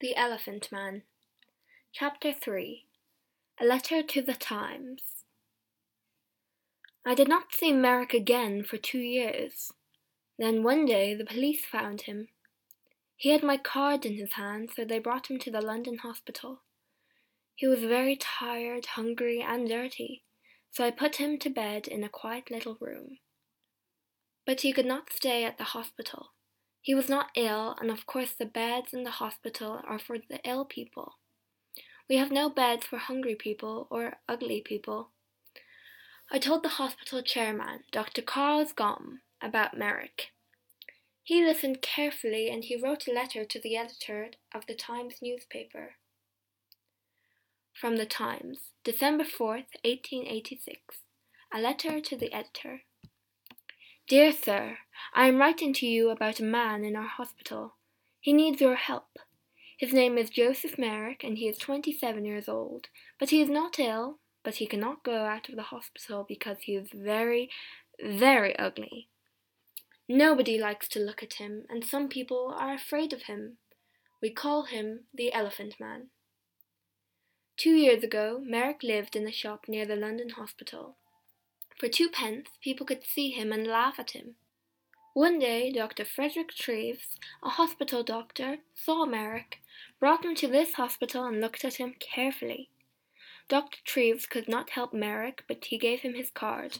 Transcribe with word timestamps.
The 0.00 0.14
Elephant 0.14 0.70
Man. 0.70 1.02
Chapter 1.92 2.32
3 2.32 2.86
A 3.60 3.64
Letter 3.64 4.00
to 4.00 4.22
the 4.22 4.34
Times. 4.34 5.24
I 7.04 7.16
did 7.16 7.26
not 7.26 7.52
see 7.52 7.72
Merrick 7.72 8.14
again 8.14 8.62
for 8.62 8.76
two 8.76 9.00
years. 9.00 9.72
Then 10.38 10.62
one 10.62 10.86
day 10.86 11.16
the 11.16 11.24
police 11.24 11.64
found 11.64 12.02
him. 12.02 12.28
He 13.16 13.30
had 13.30 13.42
my 13.42 13.56
card 13.56 14.06
in 14.06 14.14
his 14.14 14.34
hand, 14.34 14.70
so 14.76 14.84
they 14.84 15.00
brought 15.00 15.28
him 15.28 15.40
to 15.40 15.50
the 15.50 15.60
London 15.60 15.98
hospital. 15.98 16.60
He 17.56 17.66
was 17.66 17.80
very 17.80 18.14
tired, 18.14 18.86
hungry, 18.94 19.40
and 19.40 19.68
dirty, 19.68 20.22
so 20.70 20.84
I 20.84 20.92
put 20.92 21.16
him 21.16 21.40
to 21.40 21.50
bed 21.50 21.88
in 21.88 22.04
a 22.04 22.08
quiet 22.08 22.52
little 22.52 22.78
room. 22.80 23.18
But 24.46 24.60
he 24.60 24.72
could 24.72 24.86
not 24.86 25.12
stay 25.12 25.42
at 25.42 25.58
the 25.58 25.74
hospital. 25.74 26.34
He 26.80 26.94
was 26.94 27.08
not 27.08 27.30
ill, 27.34 27.76
and 27.80 27.90
of 27.90 28.06
course 28.06 28.32
the 28.32 28.46
beds 28.46 28.92
in 28.92 29.04
the 29.04 29.10
hospital 29.10 29.80
are 29.86 29.98
for 29.98 30.18
the 30.18 30.40
ill 30.44 30.64
people. 30.64 31.18
We 32.08 32.16
have 32.16 32.32
no 32.32 32.48
beds 32.48 32.86
for 32.86 32.96
hungry 32.96 33.34
people 33.34 33.86
or 33.90 34.16
ugly 34.28 34.62
people. 34.62 35.10
I 36.30 36.38
told 36.38 36.62
the 36.62 36.80
hospital 36.80 37.22
chairman, 37.22 37.84
Dr. 37.90 38.22
Carr 38.22 38.64
Gomm, 38.76 39.20
about 39.42 39.76
Merrick. 39.76 40.28
He 41.22 41.44
listened 41.44 41.82
carefully 41.82 42.48
and 42.48 42.64
he 42.64 42.80
wrote 42.80 43.06
a 43.06 43.12
letter 43.12 43.44
to 43.44 43.60
the 43.60 43.76
editor 43.76 44.30
of 44.54 44.64
the 44.66 44.74
Times 44.74 45.16
newspaper. 45.20 45.96
From 47.74 47.96
the 47.96 48.06
Times, 48.06 48.70
December 48.82 49.24
4th, 49.24 49.76
1886. 49.84 51.00
A 51.52 51.60
letter 51.60 52.00
to 52.00 52.16
the 52.16 52.32
editor. 52.32 52.80
Dear 54.08 54.32
Sir, 54.32 54.78
I 55.12 55.28
am 55.28 55.36
writing 55.36 55.74
to 55.74 55.86
you 55.86 56.08
about 56.08 56.40
a 56.40 56.42
man 56.42 56.82
in 56.82 56.96
our 56.96 57.06
hospital. 57.06 57.74
He 58.20 58.32
needs 58.32 58.58
your 58.58 58.76
help. 58.76 59.18
His 59.78 59.92
name 59.92 60.16
is 60.16 60.30
Joseph 60.30 60.78
Merrick, 60.78 61.22
and 61.22 61.36
he 61.36 61.46
is 61.46 61.58
twenty 61.58 61.92
seven 61.92 62.24
years 62.24 62.48
old. 62.48 62.86
But 63.20 63.28
he 63.28 63.42
is 63.42 63.50
not 63.50 63.78
ill, 63.78 64.20
but 64.42 64.54
he 64.54 64.66
cannot 64.66 65.04
go 65.04 65.26
out 65.26 65.50
of 65.50 65.56
the 65.56 65.64
hospital 65.64 66.24
because 66.26 66.56
he 66.62 66.74
is 66.74 66.88
very, 66.90 67.50
very 68.02 68.58
ugly. 68.58 69.08
Nobody 70.08 70.56
likes 70.56 70.88
to 70.88 71.00
look 71.00 71.22
at 71.22 71.34
him, 71.34 71.64
and 71.68 71.84
some 71.84 72.08
people 72.08 72.56
are 72.58 72.72
afraid 72.72 73.12
of 73.12 73.24
him. 73.24 73.58
We 74.22 74.30
call 74.30 74.62
him 74.62 75.00
the 75.12 75.34
Elephant 75.34 75.74
Man. 75.78 76.08
Two 77.58 77.74
years 77.74 78.02
ago, 78.02 78.40
Merrick 78.42 78.82
lived 78.82 79.16
in 79.16 79.28
a 79.28 79.32
shop 79.32 79.66
near 79.68 79.84
the 79.84 79.96
London 79.96 80.30
hospital. 80.30 80.96
For 81.78 81.88
two 81.88 82.08
pence, 82.08 82.48
people 82.60 82.84
could 82.84 83.04
see 83.04 83.30
him 83.30 83.52
and 83.52 83.66
laugh 83.66 83.98
at 83.98 84.10
him. 84.10 84.34
One 85.14 85.38
day, 85.38 85.72
Dr. 85.72 86.04
Frederick 86.04 86.50
Treves, 86.50 87.16
a 87.42 87.50
hospital 87.50 88.02
doctor, 88.02 88.58
saw 88.74 89.04
Merrick, 89.04 89.60
brought 90.00 90.24
him 90.24 90.34
to 90.36 90.48
this 90.48 90.74
hospital, 90.74 91.24
and 91.24 91.40
looked 91.40 91.64
at 91.64 91.74
him 91.74 91.94
carefully. 91.98 92.70
Dr. 93.48 93.78
Treves 93.84 94.26
could 94.26 94.48
not 94.48 94.70
help 94.70 94.92
Merrick, 94.92 95.44
but 95.48 95.64
he 95.64 95.78
gave 95.78 96.00
him 96.00 96.14
his 96.14 96.30
card. 96.30 96.78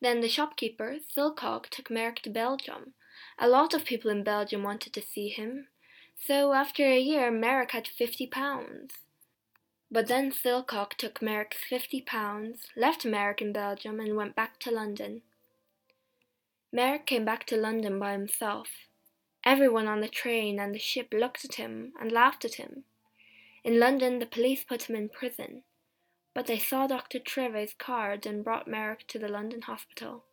Then 0.00 0.20
the 0.20 0.28
shopkeeper, 0.28 0.96
Silcock, 1.14 1.68
took 1.70 1.90
Merrick 1.90 2.20
to 2.22 2.30
Belgium. 2.30 2.94
A 3.38 3.48
lot 3.48 3.74
of 3.74 3.84
people 3.84 4.10
in 4.10 4.24
Belgium 4.24 4.62
wanted 4.62 4.92
to 4.94 5.02
see 5.02 5.28
him, 5.28 5.68
so 6.18 6.52
after 6.52 6.84
a 6.84 6.98
year 6.98 7.30
Merrick 7.30 7.70
had 7.72 7.86
fifty 7.86 8.26
pounds. 8.26 8.92
But 9.90 10.08
then 10.08 10.32
Silcock 10.32 10.94
took 10.94 11.22
Merrick's 11.22 11.58
fifty 11.68 12.00
pounds, 12.00 12.66
left 12.76 13.04
Merrick 13.04 13.40
in 13.40 13.52
Belgium, 13.52 14.00
and 14.00 14.16
went 14.16 14.34
back 14.34 14.58
to 14.60 14.70
London. 14.70 15.22
Merrick 16.72 17.06
came 17.06 17.24
back 17.24 17.46
to 17.46 17.56
London 17.56 17.98
by 17.98 18.12
himself. 18.12 18.68
Everyone 19.44 19.86
on 19.86 20.00
the 20.00 20.08
train 20.08 20.58
and 20.58 20.74
the 20.74 20.78
ship 20.78 21.12
looked 21.12 21.44
at 21.44 21.54
him 21.54 21.92
and 22.00 22.10
laughed 22.10 22.44
at 22.44 22.54
him. 22.54 22.84
In 23.62 23.78
London, 23.78 24.18
the 24.18 24.26
police 24.26 24.64
put 24.64 24.90
him 24.90 24.96
in 24.96 25.08
prison, 25.08 25.62
but 26.34 26.46
they 26.46 26.58
saw 26.58 26.86
Dr. 26.86 27.18
Treves' 27.18 27.74
card 27.78 28.26
and 28.26 28.42
brought 28.42 28.66
Merrick 28.66 29.06
to 29.08 29.18
the 29.18 29.28
London 29.28 29.62
hospital. 29.62 30.24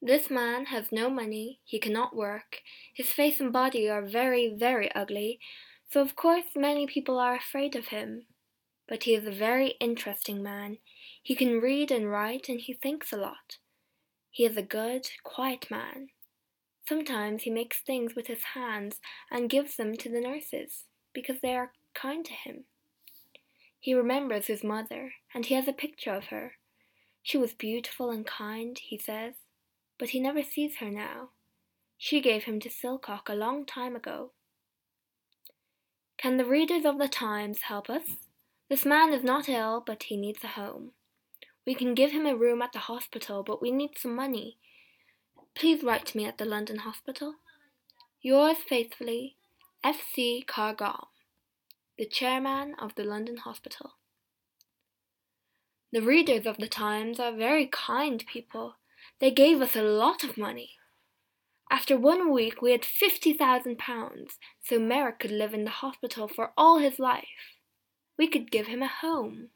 This 0.00 0.30
man 0.30 0.66
has 0.66 0.90
no 0.90 1.10
money, 1.10 1.60
he 1.64 1.78
cannot 1.78 2.16
work, 2.16 2.62
his 2.94 3.12
face 3.12 3.38
and 3.38 3.52
body 3.52 3.90
are 3.90 4.00
very, 4.00 4.48
very 4.48 4.90
ugly, 4.94 5.38
so 5.90 6.00
of 6.00 6.14
course 6.14 6.44
many 6.54 6.86
people 6.86 7.18
are 7.18 7.34
afraid 7.34 7.74
of 7.74 7.88
him. 7.88 8.26
But 8.88 9.04
he 9.04 9.14
is 9.14 9.26
a 9.26 9.32
very 9.32 9.74
interesting 9.80 10.42
man. 10.42 10.78
He 11.22 11.34
can 11.34 11.60
read 11.60 11.90
and 11.90 12.10
write 12.10 12.48
and 12.48 12.60
he 12.60 12.72
thinks 12.72 13.12
a 13.12 13.16
lot. 13.16 13.58
He 14.30 14.44
is 14.44 14.56
a 14.56 14.62
good, 14.62 15.06
quiet 15.24 15.70
man. 15.70 16.08
Sometimes 16.88 17.42
he 17.42 17.50
makes 17.50 17.80
things 17.80 18.14
with 18.14 18.26
his 18.26 18.42
hands 18.54 18.96
and 19.30 19.50
gives 19.50 19.76
them 19.76 19.96
to 19.96 20.08
the 20.08 20.20
nurses 20.20 20.84
because 21.12 21.36
they 21.40 21.54
are 21.54 21.72
kind 21.94 22.24
to 22.24 22.32
him. 22.32 22.64
He 23.78 23.94
remembers 23.94 24.46
his 24.46 24.64
mother 24.64 25.12
and 25.34 25.46
he 25.46 25.54
has 25.54 25.68
a 25.68 25.72
picture 25.72 26.14
of 26.14 26.26
her. 26.26 26.52
She 27.22 27.38
was 27.38 27.52
beautiful 27.52 28.10
and 28.10 28.26
kind, 28.26 28.78
he 28.78 28.98
says, 28.98 29.34
but 29.98 30.10
he 30.10 30.20
never 30.20 30.42
sees 30.42 30.76
her 30.76 30.90
now. 30.90 31.30
She 31.98 32.20
gave 32.20 32.44
him 32.44 32.60
to 32.60 32.68
Silcock 32.68 33.28
a 33.28 33.34
long 33.34 33.66
time 33.66 33.94
ago. 33.94 34.32
Can 36.20 36.36
the 36.36 36.44
readers 36.44 36.84
of 36.84 36.98
the 36.98 37.08
Times 37.08 37.62
help 37.62 37.88
us? 37.88 38.02
This 38.68 38.84
man 38.84 39.14
is 39.14 39.24
not 39.24 39.48
ill, 39.48 39.82
but 39.84 40.02
he 40.02 40.18
needs 40.18 40.44
a 40.44 40.48
home. 40.48 40.90
We 41.66 41.74
can 41.74 41.94
give 41.94 42.10
him 42.10 42.26
a 42.26 42.36
room 42.36 42.60
at 42.60 42.74
the 42.74 42.80
hospital, 42.80 43.42
but 43.42 43.62
we 43.62 43.70
need 43.70 43.96
some 43.96 44.14
money. 44.14 44.58
Please 45.54 45.82
write 45.82 46.04
to 46.06 46.18
me 46.18 46.26
at 46.26 46.36
the 46.36 46.44
London 46.44 46.80
Hospital. 46.80 47.36
Yours 48.20 48.58
faithfully, 48.68 49.36
F.C. 49.82 50.44
Carr 50.46 50.74
Gomm, 50.74 51.06
the 51.96 52.04
chairman 52.04 52.74
of 52.78 52.94
the 52.96 53.04
London 53.04 53.38
Hospital. 53.38 53.92
The 55.90 56.02
readers 56.02 56.44
of 56.44 56.58
the 56.58 56.68
Times 56.68 57.18
are 57.18 57.32
very 57.32 57.66
kind 57.66 58.22
people. 58.30 58.74
They 59.20 59.30
gave 59.30 59.62
us 59.62 59.74
a 59.74 59.80
lot 59.80 60.22
of 60.22 60.36
money. 60.36 60.72
After 61.70 61.96
one 61.96 62.32
week, 62.32 62.60
we 62.60 62.72
had 62.72 62.84
fifty 62.84 63.32
thousand 63.32 63.78
pounds, 63.78 64.38
so 64.60 64.80
Merrick 64.80 65.20
could 65.20 65.30
live 65.30 65.54
in 65.54 65.64
the 65.64 65.70
hospital 65.70 66.26
for 66.26 66.52
all 66.56 66.78
his 66.78 66.98
life. 66.98 67.28
We 68.18 68.26
could 68.26 68.50
give 68.50 68.66
him 68.66 68.82
a 68.82 68.88
home. 68.88 69.50